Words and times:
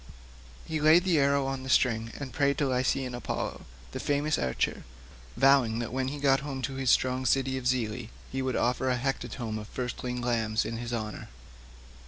He 0.65 0.81
laid 0.81 1.03
the 1.03 1.19
arrow 1.19 1.45
on 1.45 1.61
the 1.61 1.69
string 1.69 2.11
and 2.19 2.33
prayed 2.33 2.57
to 2.57 2.65
Lycian 2.67 3.13
Apollo, 3.13 3.65
the 3.91 3.99
famous 3.99 4.39
archer, 4.39 4.83
vowing 5.37 5.77
that 5.77 5.93
when 5.93 6.07
he 6.07 6.17
got 6.17 6.39
home 6.39 6.63
to 6.63 6.73
his 6.73 6.89
strong 6.89 7.23
city 7.23 7.55
of 7.55 7.67
Zelea 7.67 8.07
he 8.31 8.41
would 8.41 8.55
offer 8.55 8.89
a 8.89 8.97
hecatomb 8.97 9.59
of 9.59 9.67
firstling 9.67 10.19
lambs 10.19 10.65
in 10.65 10.77
his 10.77 10.91
honour. 10.91 11.29